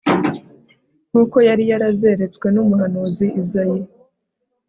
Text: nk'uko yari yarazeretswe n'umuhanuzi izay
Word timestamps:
nk'uko 1.09 1.37
yari 1.47 1.63
yarazeretswe 1.71 2.47
n'umuhanuzi 2.51 3.25
izay 3.41 3.79